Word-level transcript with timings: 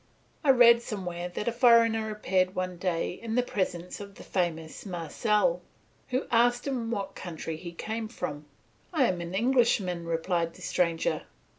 I 0.43 0.49
read 0.49 0.81
somewhere 0.81 1.29
that 1.29 1.47
a 1.47 1.51
foreigner 1.51 2.09
appeared 2.09 2.55
one 2.55 2.77
day 2.77 3.11
in 3.21 3.35
the 3.35 3.43
presence 3.43 3.99
of 3.99 4.15
the 4.15 4.23
famous 4.23 4.83
Marcel, 4.83 5.61
who 6.07 6.25
asked 6.31 6.65
him 6.65 6.89
what 6.89 7.13
country 7.13 7.55
he 7.55 7.71
came 7.71 8.07
from. 8.07 8.45
"I 8.91 9.03
am 9.05 9.21
an 9.21 9.35
Englishman," 9.35 10.05
replied 10.07 10.55
the 10.55 10.63
stranger. 10.63 11.25